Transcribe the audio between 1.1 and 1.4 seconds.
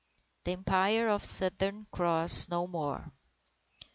the